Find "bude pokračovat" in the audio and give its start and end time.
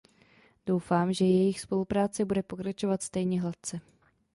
2.25-3.03